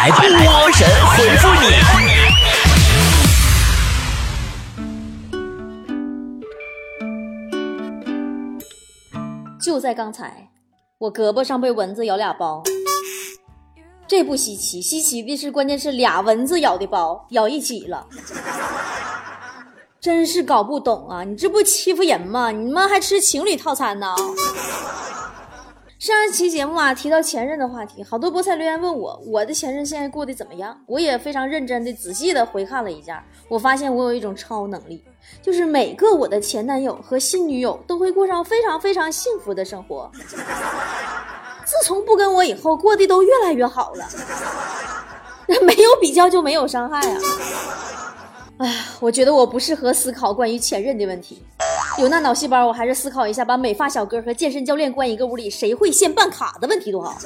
[0.00, 0.18] 来波
[0.72, 1.66] 神回复你。
[9.60, 10.48] 就在刚才，
[10.96, 12.62] 我胳膊上被蚊子咬俩包，
[14.08, 18.06] 这不稀奇，稀奇的是，关键是俩蚊子咬的包咬一起了，
[20.00, 21.24] 真是搞不懂啊！
[21.24, 22.50] 你这不欺负人吗？
[22.50, 24.14] 你们还吃情侣套餐呢？
[26.00, 30.74] 上一期节目啊，提到前任的话题，好多菠菜留言问我，我的前任现在过得怎么样？
[30.86, 35.04] 我也非常认真的、仔细的回看了一下，我发现我有一种超能力，
[35.42, 40.10] 就是每个我的前男友和新女友都会过上非常非常幸福的生活。
[41.66, 44.08] 自从不跟我以后，过得都越来越好了。
[45.46, 47.20] 那没有比较就没有伤害啊！
[48.56, 51.42] 哎呀，我觉得我不适合思考关于前任的问题。
[52.00, 57.18] 有那脑细胞，我还是思考一下，把美发小哥和健身教练关一个屋里，谁会先办卡的问题多好。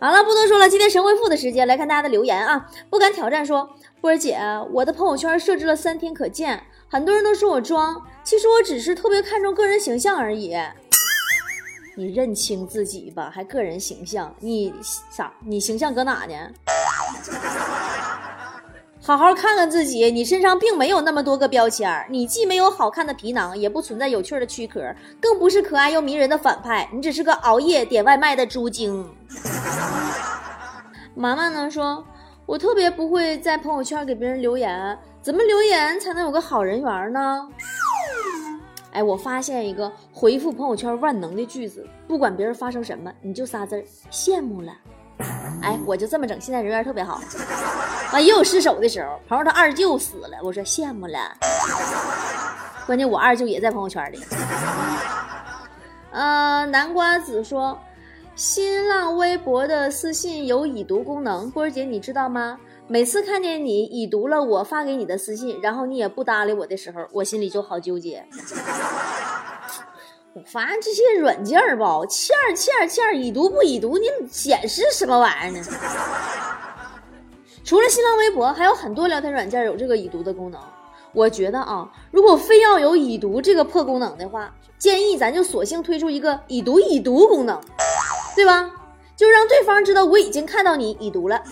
[0.00, 2.70] 好了，不多说了，今天神回复的时间，来看大家的留言啊！
[2.88, 3.68] 不敢挑战说，
[4.00, 4.38] 波儿姐，
[4.72, 10.56] 我的朋友圈设置了三天可见，很多人都说我装，其实我只是特别看重个人形象而已。
[11.96, 14.32] 你认清自己吧，还个人形象？
[14.38, 14.72] 你
[15.10, 15.32] 啥？
[15.44, 16.34] 你形象搁哪呢？
[19.02, 29.08] 好好看看自己，你身上并没有那么多个标签你既没有好看的皮囊，也不存在有趣的躯壳，更不是可爱又迷人的反派，你只是个熬夜点外卖的猪精。
[31.16, 32.04] 妈妈呢说，
[32.44, 37.48] 我特别不会在朋友圈给别人留言，怎么留言才能有个好人缘呢？
[38.92, 44.72] 哎，我发现一个回复朋友圈万能的句子，不管别人发生什么，你就仨字儿：羡慕了。
[45.62, 47.20] 哎，我就这么整，现在人缘特别好。
[48.12, 51.18] 啊，又失手的时候，朋友他二舅死了，我说羡慕了。
[52.86, 54.20] 关键我二舅也在朋友圈里。
[56.10, 57.78] 呃，南瓜子说，
[58.34, 62.58] 新浪微博的私信有已读功能，波儿姐你知道吗？
[62.88, 68.26] 每次看见你已读了我发给你的私信，然后你也不搭理我的时候，我心里就好纠结。
[70.32, 75.60] 我发现这些软件儿吧，欠欠欠儿，已读不已读，你显示什么玩意儿呢？
[77.64, 80.60] 除了新浪微博，还有很多聊天软件有这个已读的功能。
[81.12, 87.60] 我觉得啊，如果非要有已读这个破功能的话，建议咱就索性推出一个已读已读功能，
[88.36, 88.70] 对吧？
[89.16, 91.42] 就让对方知道我已经看到你已读了，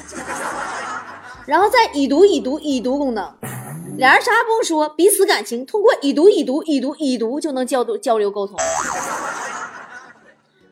[1.47, 3.35] 然后再已读已读已读功能。
[3.99, 8.57] 俩人啥也不用说，彼此感情通过已读、已读、已读、已读就能交流、交流沟通。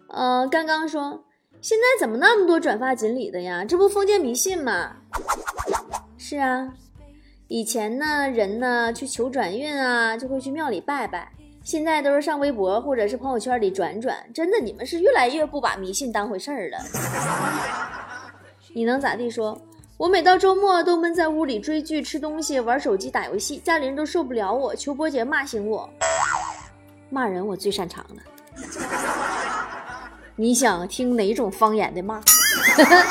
[0.06, 1.24] 呃，刚刚说
[1.60, 3.64] 现在怎么那么多转发锦鲤的呀？
[3.64, 4.98] 这不封建迷信吗？
[6.16, 6.72] 是啊，
[7.48, 11.32] 以前呢，人呢去求转运啊，就会去庙里拜拜，
[11.64, 14.24] 现在都是上微博或者是朋友圈里转转。
[14.32, 16.78] 真的，你们是越来越不把迷信当回事儿了。
[18.72, 19.60] 你能咋地说？
[19.98, 25.88] 我每到周末都闷在屋里追剧、吃东西、玩手机、打游戏，家里人都受不了我，求波姐骂醒我。
[27.08, 28.16] 骂人我最擅长了。
[30.36, 32.20] 你想听哪种方言的骂？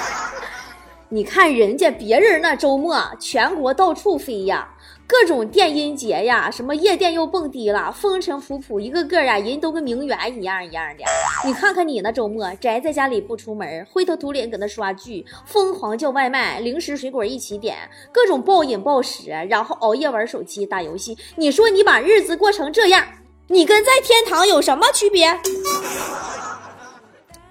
[1.09, 4.71] 你看人家别人那周末全国到处飞呀。
[5.07, 11.03] 各种电音节呀，什么夜店又蹦迪了，风尘仆仆，一个个呀，人都跟名媛一样一样的。
[11.45, 17.77] 你看看你那周末宅在家里不出门，灰头土脸搁那刷剧，疯狂叫外卖，零食水果一起点，
[18.11, 21.15] 各种暴饮暴食，然后熬夜玩手机打游戏。
[21.35, 23.05] 你说你把日子过成这样，
[23.47, 25.31] 你跟在天堂有什么区别？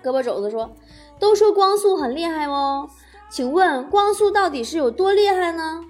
[0.02, 0.74] 胳膊肘子说
[1.20, 2.90] ：“都说光速很厉害哦，
[3.30, 5.80] 请问光速到底是有多厉害呢？”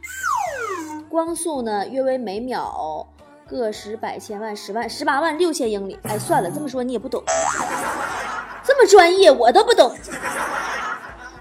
[1.15, 3.07] 光速呢，约为每秒
[3.47, 5.97] 个十百千万十万十八万六千英里。
[6.03, 7.23] 哎，算了，这么说你也不懂，
[8.65, 9.95] 这么专业我都不懂。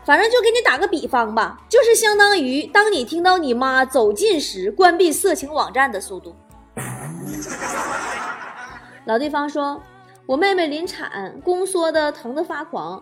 [0.06, 6.36] 反正就给你打个比方吧，就是相当于当你听到你妈走近时关闭色情网站的速度。
[9.06, 9.82] 老地方说，
[10.28, 13.02] 我妹妹临产，宫缩的疼得发狂，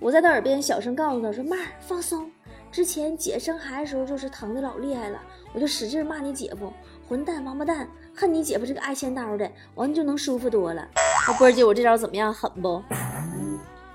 [0.00, 2.30] 我在她耳边小声告诉她说：“妹儿，放松。”
[2.72, 5.18] 之前姐生孩子时候就是疼的老厉害了，
[5.56, 6.70] 我就使劲骂你姐夫，
[7.08, 10.86] 混蛋王八蛋，恨你姐夫这个爱千刀的，完就能舒服多了。
[11.26, 12.30] 那波儿姐，我这招怎么样？
[12.32, 12.82] 狠不？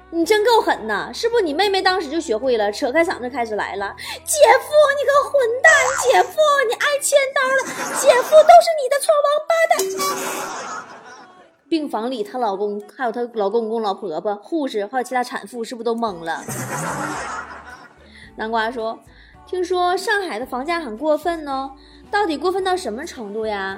[0.09, 1.11] 你真够狠呐！
[1.13, 1.39] 是不？
[1.39, 3.95] 你妹妹当时就学会了，扯开嗓子开始来了。
[4.25, 5.71] 姐夫，你个混蛋！
[6.01, 7.63] 姐夫，你爱千刀了！
[8.01, 10.89] 姐夫都是你的错，王八蛋！
[11.69, 16.43] 病房里，她老公还有她老公公、老婆婆、护士，还有其他产妇，是不是都懵了？
[18.35, 18.97] 南瓜说
[19.45, 21.71] ：“听说上海的房价很过分呢，
[22.09, 23.77] 到底过分到什么程度呀？”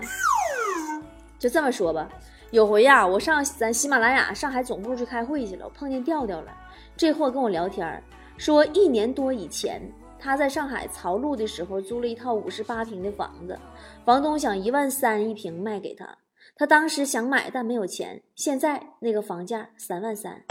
[1.39, 2.07] 就这么说吧，
[2.51, 6.54] 有回呀，我上咱喜马拉雅上海总部去开会去了，我碰见调调了。
[6.95, 8.01] 这货跟我聊天
[8.38, 9.81] 说一年多以前，
[10.19, 13.59] 他在上海曹路的时候租了一套五十八平的房子，
[14.06, 16.18] 房东想一万三一平卖给他，
[16.56, 20.44] 他当时想买但没有钱，现在那个房价三万三。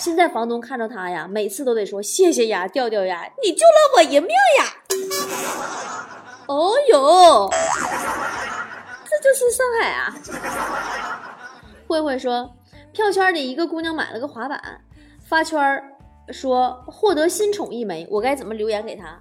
[0.00, 4.64] 现在房东看着他呀，每次都得说谢谢呀，调调呀，你救了我一命呀！
[6.48, 7.50] 哦呦，
[9.04, 10.16] 这就是上海啊！
[11.86, 12.50] 慧慧说，
[12.92, 14.80] 票圈里一个姑娘买了个滑板，
[15.22, 15.60] 发圈
[16.30, 19.20] 说获得新宠一枚，我该怎么留言给她？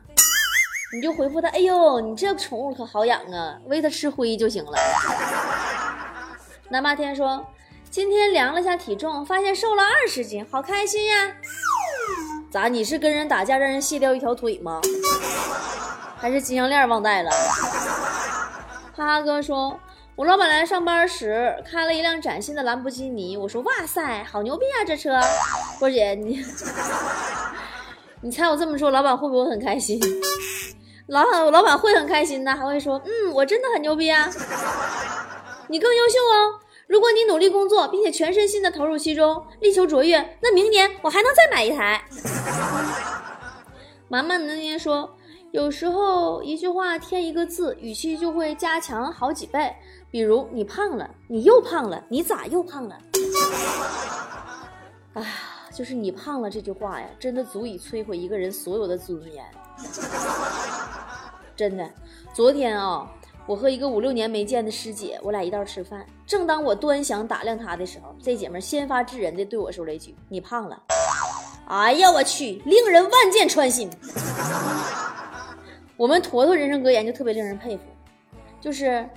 [0.95, 4.77] 你就回复她，哎呦，你这宠物可好养啊，喂它吃灰就行了。
[6.69, 7.45] 南霸天说。
[7.89, 11.31] 今天量了下体重，发现瘦了二十斤，好开心呀！
[12.51, 12.68] 咋？
[12.68, 14.80] 你是跟人打架，让人卸掉一条腿吗？
[16.18, 17.31] 还是金项链忘带了？
[18.95, 19.80] 哈哈哥说，
[20.15, 25.19] 我老板来上班时开了一辆崭新的兰博基尼，我说哇塞，好牛逼啊这车！
[25.80, 26.45] 波姐你，
[28.21, 30.00] 你猜我这么说，老板会不会很开心？
[31.07, 34.30] 老老板会很开心的，还会说，嗯，我真的很牛逼啊！
[35.69, 36.59] 你更优秀哦。
[36.89, 42.03] 如果你努力工作，并且全身心的投入其中，力求卓越，那明年我还能再买一台。
[44.09, 45.15] 满满的年说，
[45.51, 49.71] 有时候一句话添一个字，语气就会加强好几倍。
[50.09, 52.97] 比如你胖了，你又胖了，你咋又胖了？
[55.13, 55.27] 哎 呀，
[55.71, 59.45] 就是你胖了这句话呀，真的足以摧毁一个人所有的尊严。
[61.56, 61.88] 真的，
[62.33, 63.07] 昨天啊。
[63.49, 66.05] 我和一个五六年没见的师姐，我俩一道吃饭。
[66.23, 70.79] 正当我端详打量她的时候，这姐们先发制人的对我说了一句：“你胖了。”
[71.65, 73.89] 哎呀，我去，令人万箭穿心。
[75.97, 77.85] 我们坨坨人生格言就特别令人佩服，
[78.61, 79.09] 就是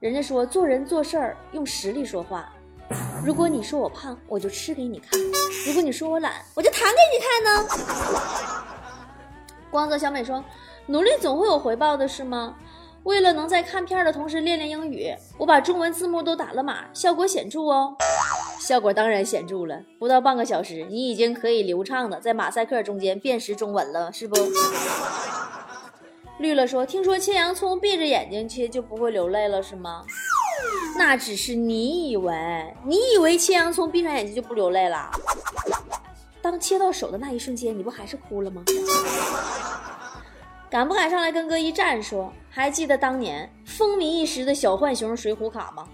[0.00, 2.50] 人家说做人做事儿用实力说话。
[3.22, 5.20] 如果你说我胖，我就吃给你看；
[5.66, 8.64] 如果你说我懒，我就弹给你看呢。
[9.70, 10.42] 光泽小美说
[10.88, 12.54] ：“努力总会有回报的，是吗？”
[13.04, 17.94] 为了能在看片的同时练练英语，我把中文字幕都打了码，效果显著哦。
[18.58, 24.34] 效果当然显著了，不到半个小时，你已经可以流畅的在马赛克中间辨识中文了，是不？
[26.38, 30.04] 绿了说：“听说切洋葱闭着眼睛切就不会流泪了，是吗？”
[30.96, 35.10] 那只是你以为，你以为切洋葱闭上眼睛就不流泪了？
[36.40, 38.64] 当切到手的那一瞬间，你不还是哭了吗？
[40.74, 42.02] 敢不敢上来跟哥一战？
[42.02, 45.86] 说还记得当年风靡一时的小浣熊水浒卡吗？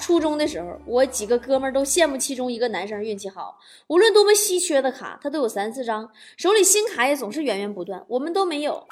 [0.00, 8.82] 初中的时候，我几个哥们都羡慕其中一个男生运气好，无论多么稀缺的卡，他都有三四张，手里新卡也总是源源不断，我们都没有。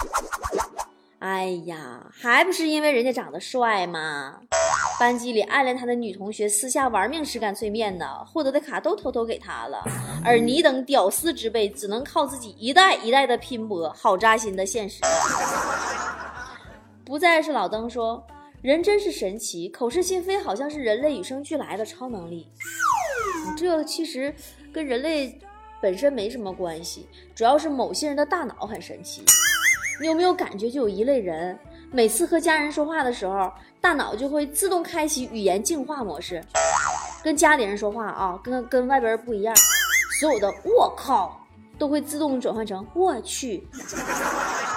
[1.23, 4.41] 哎呀，还不是因为人家长得帅吗？
[4.99, 9.85] 班级里暗恋他的女同学私下玩命吃干脆面呢，获得的卡都偷偷给他了。
[10.25, 15.01] 而你等屌丝之辈只能靠自己一代一代的拼搏，好扎心的现实。
[17.05, 18.27] 不再是老登说，
[18.61, 22.51] 人真是神奇，口是心非好像是人类与生俱来的超能力。
[23.57, 24.35] 这其实
[24.73, 25.39] 跟人类
[25.81, 29.23] 本身没什么关系，主要是某些人的大脑很神奇。
[30.01, 31.59] 你有没有感觉，就有一类人，
[31.91, 33.51] 每次和家人说话的时候。
[33.83, 36.41] 大脑就会自动开启语言净化模式，
[37.21, 39.53] 跟家里人说话啊，跟跟外边人不一样，
[40.21, 41.45] 所有的我靠
[41.81, 43.67] 都会自动转换成我去，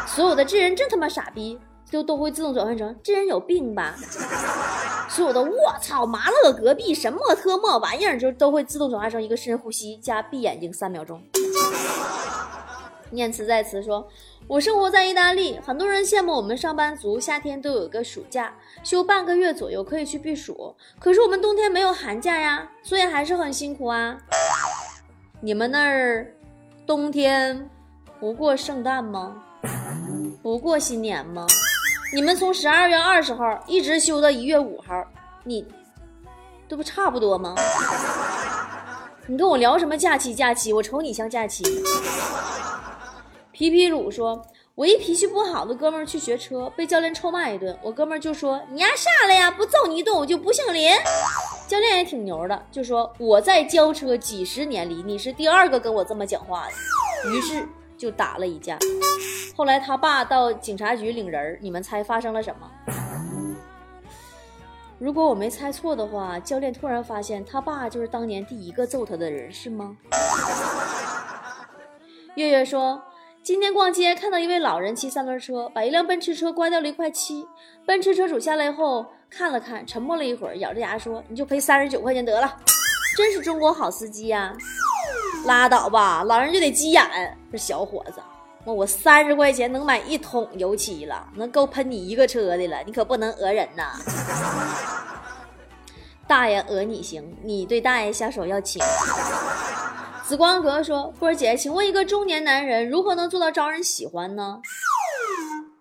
[0.08, 1.56] 所有的这人真他妈傻逼
[1.88, 3.96] 就都会自动转换成这人有病吧，
[5.08, 11.22] 所有的我操麻了隔壁什么特么玩意儿就都会自动转化成一个深呼吸加闭眼睛三秒钟。
[13.12, 14.08] 念词在词说。
[14.48, 20.76] 我生活在意大利，很多人羡慕我们上班族夏天都有个暑假，休半个月左右可以去避暑。
[21.00, 24.16] 可是我们冬天没有寒假呀，所以还是很辛苦啊。
[25.42, 26.32] 你们那儿
[26.86, 27.68] 冬天
[28.20, 29.36] 不过圣诞吗？
[30.44, 31.48] 不过新年吗？
[32.14, 35.04] 你们从十二月二十号一直休到一月五号，
[35.44, 35.68] 你
[36.68, 37.56] 这不差不多吗？
[39.26, 40.36] 你跟我聊什么假期？
[40.36, 40.72] 假期？
[40.72, 41.64] 我瞅你像假期。
[43.56, 44.46] 皮皮鲁说
[44.76, 47.80] ：“我一脾气不好的哥们儿去学车，被教练臭骂一顿。
[47.82, 50.92] 我哥们儿就说：‘你丫下来呀，不揍你一顿我就不姓林。’
[51.66, 56.74] 教练也挺牛的，就说：‘我在教车几十年里，你是第二个跟我这么讲话的。’
[57.32, 57.66] 于是
[57.98, 58.78] 就打了一架。
[59.56, 62.70] 后来他爸到警察局领人儿，你们猜发生了什么？
[65.00, 69.96] 如果我没猜错的话，教练突然发现他爸就是当年第一个揍他的人，是吗？”
[72.36, 73.02] 月月说。
[73.46, 77.48] 今天逛街看到一位老人骑三轮车，把一辆奔驰车刮掉了一块漆。
[77.86, 82.58] 奔驰车主下来后看了看，沉默了一会儿，咬着牙说：“你就赔三十九块钱得了。”
[83.16, 84.52] 真是中国好司机呀！
[85.46, 87.04] 拉倒吧，老人就得急眼。
[87.52, 88.20] 这小伙子，
[88.64, 93.92] 我我三十块钱能买一桶油漆了，能够喷你一个车的了，你可不能讹人呐。
[96.28, 98.82] 大爷讹你行，你对大爷下手要轻。
[100.28, 104.60] 紫光阁说：“波儿姐，请问一个中年男人如何能做到招人喜欢呢？”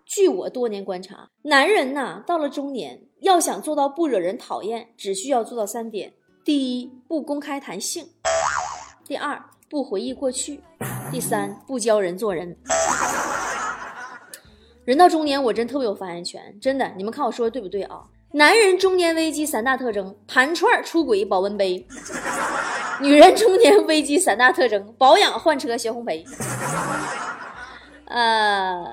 [0.05, 8.05] 据我多年观察，男人呐，到了中年，要想做到不惹人讨厌，只需要做到三点：第一，不公开谈性；
[9.07, 10.59] 第二，不回忆过去；
[11.11, 12.55] 第三，不教人做人。
[14.83, 18.03] 人到中年，我真特别有发言权，真的，你们看我说的对不对啊？
[18.33, 21.87] 男人中年危机三大特征：盘串、出轨、保温杯。
[23.01, 26.23] 女人中年危机三大特征：保养、换车、学烘焙。
[28.05, 28.85] 呃，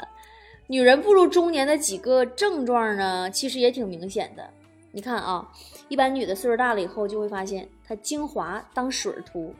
[0.66, 4.50] 女人步入中年的几个症状呢，其实也挺明显的。
[4.90, 5.46] 你看啊，
[5.88, 9.54] 一般女的岁数大了以后，就会发现她精华当水涂，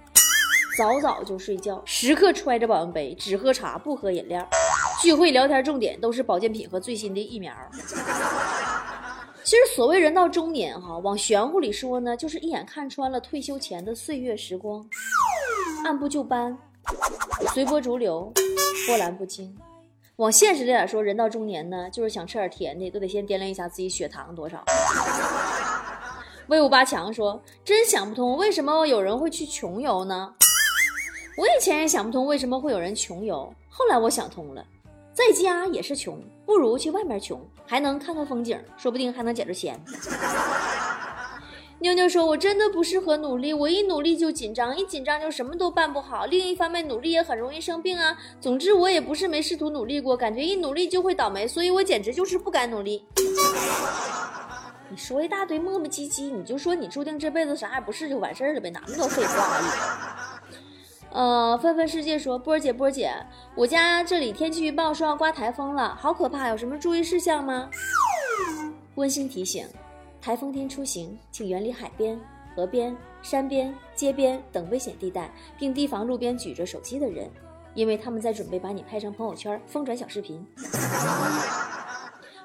[0.76, 4.46] 早早就睡觉，时刻揣着保温杯，只喝茶不喝饮料，
[5.00, 7.54] 聚会聊天重点都是保健品和最新的疫苗。
[9.44, 14.88] 其实所谓人到中年，哈，往玄乎里说呢，就是一眼看穿了退休前的岁月时光，
[15.84, 16.56] 按部就班，
[17.52, 18.32] 随波逐流，
[18.87, 19.52] 波澜不惊。
[20.16, 24.64] 往现实点说，人到中年呢，就是想吃点甜的，都得先掂量一下自己血糖多少。
[26.46, 30.32] 威武八强说：“真想不通，为什么有人会去穷游呢？
[31.37, 33.52] 我以前也想不通，为什么会有人穷游。
[33.68, 34.64] 后来我想通了。”
[35.12, 39.78] 在家也是穷，不如去外面穷，还能看看风景，说不定还能捡着钱。
[41.81, 46.26] 妞妞说：“我真的不适合努力，我一努力就紧张，一紧张就什么都办不好。
[46.26, 48.16] 另一方面，努力也很容易生病啊。
[48.40, 53.04] 总之，我也不是没试图努力过，感觉一努力就会倒霉，所以我简直就是不敢努力。
[54.88, 60.31] ”你说一大堆磨磨唧唧，你就说你注定这辈子啥也不是就完事儿了呗，哪那么多废话？
[61.12, 63.14] 呃，纷纷世界说波儿姐，波儿姐，
[63.54, 67.69] 我家这里天气预报说要刮台风了，好可怕，有什么注意事项吗？
[68.95, 69.66] 温馨提醒：
[70.21, 72.19] 台风天出行，请远离海边、
[72.57, 77.31] 河边、山边、街边等危险地带，并提防路边举着手机的人，
[77.75, 80.47] 因为他们在准备把你拍成朋友圈疯转小视频。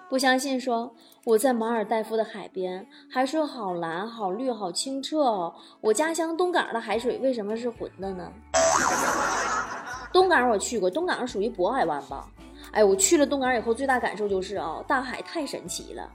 [0.10, 0.58] 不相信？
[0.58, 0.94] 说
[1.26, 5.54] 我在马尔代夫的海边，海水好蓝、好绿、好清澈哦。
[5.82, 8.32] 我家乡东港的海水为什么是浑的呢？
[10.13, 12.27] 东港我去过，东港是属于渤海湾吧？
[12.72, 16.10] 哎，我去了东港以后，最大感受就是啊，大海太神奇了。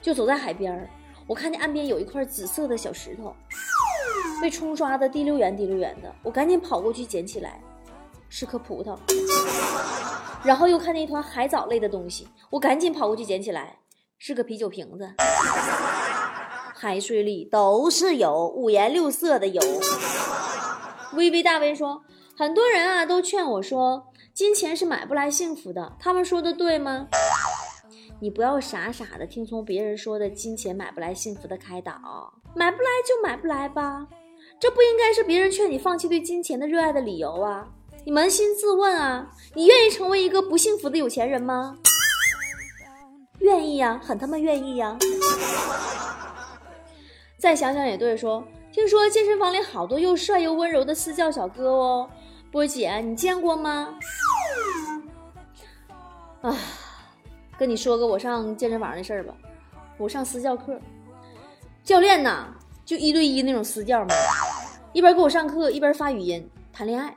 [0.00, 0.88] 就走在海边儿，
[1.26, 3.34] 我看见岸边有一块紫色的小石头，
[4.40, 7.60] 被冲刷的滴溜圆滴溜圆的，我赶紧跑过去捡起来，
[8.28, 8.96] 是颗葡萄。
[10.42, 13.78] 然后又看见一团海藻类的东西，我赶紧跑过去捡起来，
[14.18, 15.08] 是个啤酒瓶子。
[16.74, 19.62] 海水里都是油，五颜六色的油。
[21.14, 22.02] 微微大威说，
[22.36, 25.96] 很多人啊都劝我说，金钱是买不来幸福的。
[25.98, 27.08] 他们说的对吗？
[28.20, 34.06] 你不要傻傻的听从别人说的金钱买不来幸福的开导，买不来就买不来吧，
[34.60, 37.68] 这不应该是别人劝你放弃对金钱的热爱的理由啊。
[38.04, 41.76] 你扪心自问啊，你愿意成为一个不幸福的有钱人吗？
[43.40, 44.96] 愿意呀，很他妈愿意呀。
[47.38, 52.08] 再想想也对，说听说健身房里好多又帅又温柔的私教小哥哦，
[52.50, 53.94] 波姐你见过吗？
[56.40, 56.56] 啊，
[57.58, 59.34] 跟你说个我上健身房的事儿吧，
[59.98, 60.80] 我上私教课，
[61.84, 62.48] 教练呐
[62.82, 64.14] 就一对一那种私教嘛，
[64.94, 67.14] 一边给我上课一边发语音谈恋爱。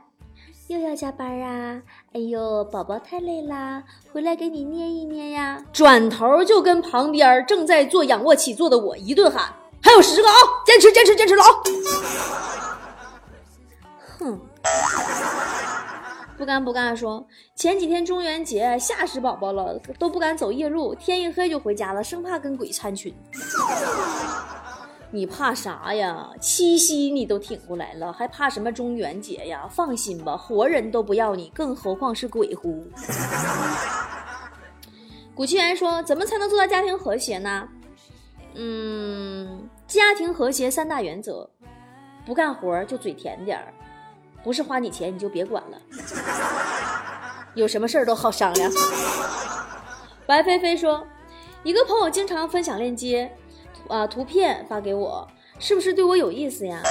[0.67, 1.79] 又要加班啊！
[2.13, 5.63] 哎呦，宝宝太累啦，回来给你捏一捏呀。
[5.71, 9.53] 转头就跟旁边正在做仰卧起坐的我一顿喊
[9.86, 11.50] ：“还有十个啊，坚持，坚持，坚持了啊！”
[14.18, 14.42] 哼，
[16.39, 17.24] 不干不干说，
[17.56, 23.15] 前几天中元节吓死宝宝了，都不敢走夜路，天一黑就回家了，生怕跟鬼参群。
[25.12, 26.30] 你怕啥呀？
[26.42, 29.70] 七夕你都挺过来了，还怕什么中元节呀？
[29.70, 32.84] 放心吧，活人都不要你，更何况是鬼乎？
[35.36, 37.68] 古奇缘说：“怎么才能做到家庭和谐呢？”
[38.58, 41.50] 嗯，家庭和谐三大原则：
[42.25, 43.74] 不干活就嘴甜点儿，
[44.44, 45.82] 不是花你钱你就别管了，
[47.54, 48.72] 有什么事儿都好商量。
[50.25, 51.06] 白菲菲说
[51.63, 53.32] ：“一个朋友经常分享链接。”
[53.88, 55.27] 啊，图片发给我，
[55.60, 56.82] 是不是对我有意思呀？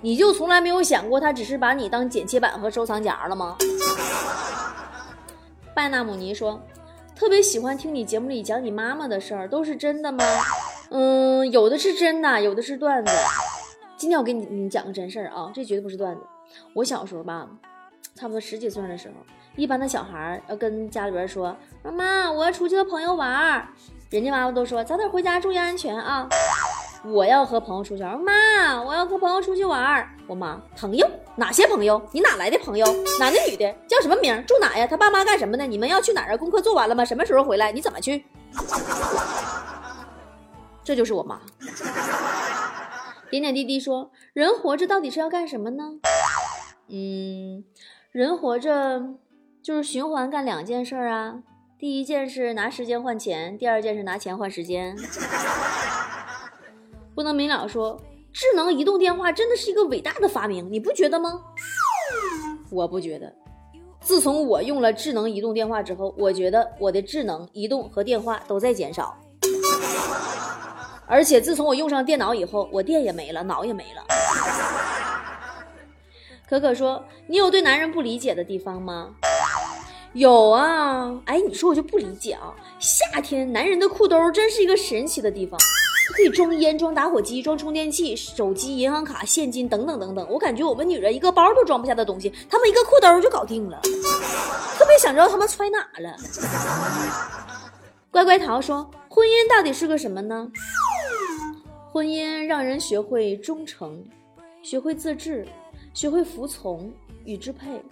[0.00, 3.56] 你就从来没有想过他只是把你当剪切板和收藏夹了吗？
[5.72, 6.60] 拜纳姆尼说，
[7.14, 10.24] 特别喜欢听你节目里讲你妈妈的事儿，都是真的吗？
[10.94, 13.10] 嗯，有的是真的，有的是段子。
[13.96, 16.20] 今天我给你你讲个真事儿啊，这绝对不是段子。
[16.74, 17.48] 我小时候吧，
[18.14, 19.14] 差不多十几岁的时候，
[19.56, 23.66] 一般的小孩要跟家里边说：“妈妈，我要出去和朋友玩。”
[24.10, 26.28] 人家妈妈都说：“早点回家，注意安全啊。”
[27.08, 30.06] 我要和朋友出去玩，妈，我要和朋友出去玩。
[30.26, 32.00] 我妈，朋友哪些朋友？
[32.12, 32.84] 你哪来的朋友？
[33.18, 33.74] 男的女的？
[33.88, 34.44] 叫什么名？
[34.46, 34.86] 住哪呀？
[34.86, 35.66] 他爸妈干什么的？
[35.66, 36.36] 你们要去哪儿啊？
[36.36, 37.02] 功课做完了吗？
[37.02, 37.72] 什么时候回来？
[37.72, 38.22] 你怎么去？
[40.84, 41.40] 这就是我妈。
[43.30, 45.84] 点点滴滴说，人活着到底是要干什么呢？
[46.88, 47.64] 嗯，
[48.10, 49.02] 人活着
[49.62, 51.42] 就是循环干两件事啊。
[51.78, 54.96] 第一件是拿时间换钱，第二件是拿钱换时间。
[57.14, 58.00] 不能明了说，
[58.32, 61.42] 智能移动电话真的是一个伟大的发明，你不觉得吗？
[62.70, 63.34] 我不觉得。
[64.00, 69.16] 自从我用了智能移动电话之后，我觉得我的智能移动和电话都在减少。
[71.12, 74.02] 而且自从我用上电脑以后，我电也没了，脑也没了。
[76.48, 79.10] 可可说：“你有对男人不理解的地方吗？”
[80.14, 81.12] 有啊。
[81.26, 82.54] 哎，你说我就不理解啊。
[82.78, 85.60] 夏天男人的裤兜真是一个神奇的地方。
[86.16, 90.26] 可以装烟、装打火机、装充电器、手机、银行卡、现金等等等等。
[90.30, 93.78] 我感觉我们女人一个包都装不下的东西，他们一个裤兜就搞定了。
[94.78, 96.16] 特别想知道他们揣哪了。
[98.10, 100.46] 乖乖桃说：“婚姻到底是个什么呢？
[101.92, 104.02] 婚姻让人学会忠诚，
[104.62, 105.46] 学会自制，
[105.92, 106.90] 学会服从
[107.26, 107.82] 与支配。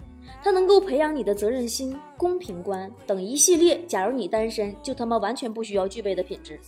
[0.43, 3.79] 它能够培养你的责任心、公平观等一系列。
[3.85, 6.59] 假如你单身，就他妈完全不需要具备的品质。”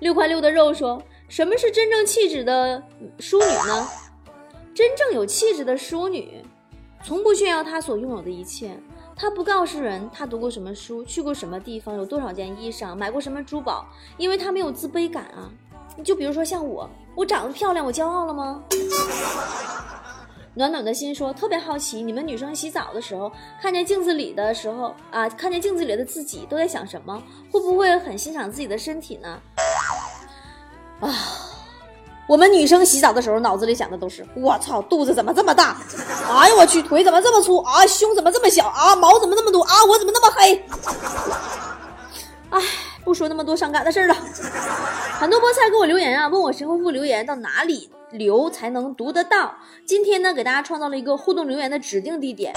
[0.00, 2.82] 六块六的肉说：“什么是真正气质的
[3.18, 3.86] 淑女呢？
[4.74, 6.42] 真正有气质的淑女，
[7.04, 8.74] 从不炫耀她所拥有的一切。
[9.16, 15.50] 他不告诉人他读过什么书，去过什么地方，有多少件衣裳，买过什么珠宝，因为他没有自卑感啊。
[15.96, 18.62] 你就比如说像我，我长得漂亮，我骄傲了吗？”
[20.56, 23.30] 暖暖的心说：“特别好奇，你们女生洗澡的时候，
[23.60, 27.20] 看见镜子里的时候啊，看见镜子里的自己都在想什么？
[27.50, 29.40] 会不会很欣赏自己的身体呢？”
[31.00, 31.10] 啊，
[32.26, 35.76] 我们女生洗澡的时候，脑子里想的都是：我操，肚子怎么这么大？
[36.30, 37.58] 哎呦我去，腿怎么这么粗？
[37.58, 38.66] 啊，胸怎么这么小？
[38.66, 39.62] 啊，毛怎么那么多？
[39.62, 40.64] 啊，我怎么那么黑？
[42.50, 42.60] 哎，
[43.04, 44.14] 不说那么多伤感的事了。
[45.18, 47.90] 很多菠菜给我留言啊，问我神回复留言到哪里。
[48.10, 49.56] 留才能读得到。
[49.84, 52.54] 今天呢，给大家创造了一个互动留言的指定地点，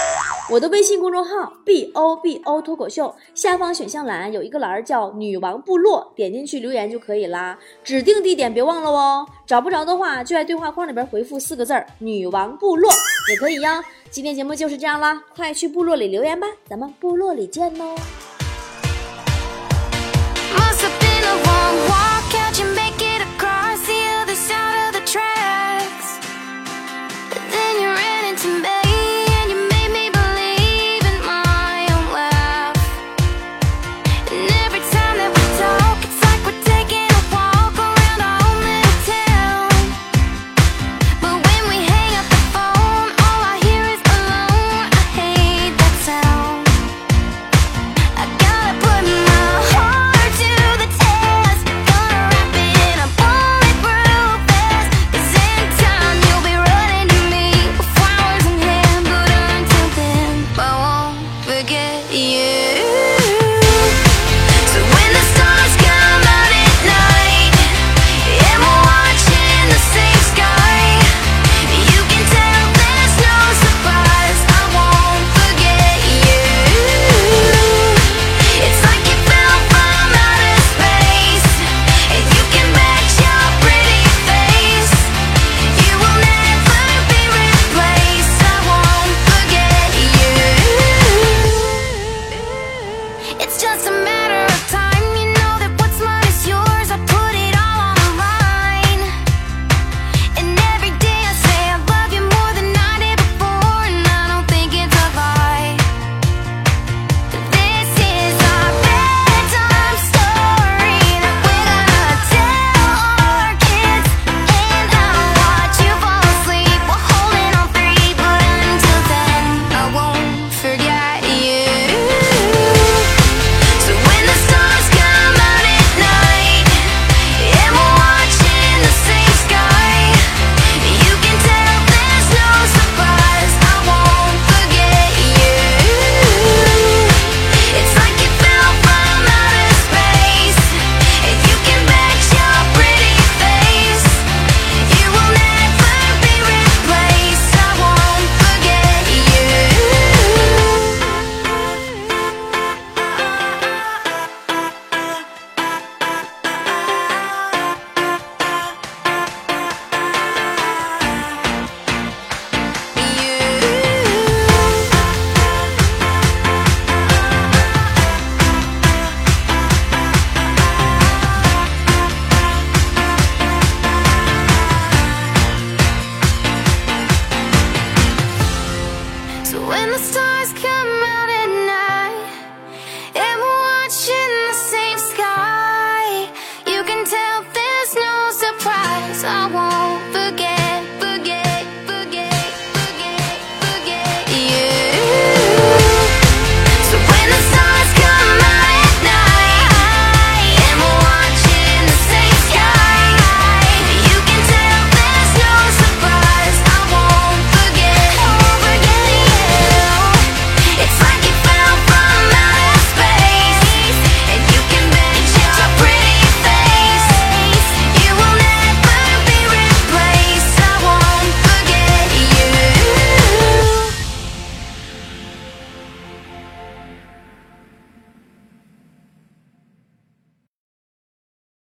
[0.50, 7.58] 我的微信公众号 b o b o 脱口秀下方选项栏有一个栏儿叫女王部落，点进去留言就可以啦。
[7.84, 9.26] 指定地点别忘了哦。
[9.46, 12.90] 找不着的话，就在对话框里边回复四个字儿“女王部落”
[13.28, 13.84] 也可以呀。
[14.10, 17.94] 今天节目就是这样啦，快去部落里留言吧，咱们部落里见喽。
[21.48, 22.17] forget